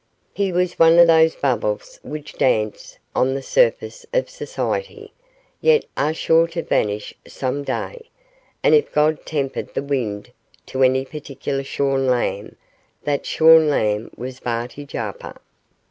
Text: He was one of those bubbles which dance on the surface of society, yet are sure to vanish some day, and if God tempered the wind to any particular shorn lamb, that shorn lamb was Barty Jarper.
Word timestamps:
He 0.33 0.51
was 0.51 0.79
one 0.79 0.97
of 0.97 1.05
those 1.05 1.35
bubbles 1.35 1.99
which 2.01 2.33
dance 2.33 2.97
on 3.15 3.35
the 3.35 3.43
surface 3.43 4.03
of 4.11 4.31
society, 4.31 5.13
yet 5.61 5.85
are 5.95 6.11
sure 6.11 6.47
to 6.47 6.63
vanish 6.63 7.13
some 7.27 7.61
day, 7.63 8.09
and 8.63 8.73
if 8.73 8.91
God 8.91 9.27
tempered 9.27 9.75
the 9.75 9.83
wind 9.83 10.31
to 10.65 10.81
any 10.81 11.05
particular 11.05 11.63
shorn 11.63 12.07
lamb, 12.07 12.55
that 13.03 13.27
shorn 13.27 13.69
lamb 13.69 14.09
was 14.17 14.39
Barty 14.39 14.87
Jarper. 14.87 15.35